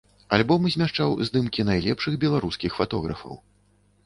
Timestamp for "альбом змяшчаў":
0.35-1.13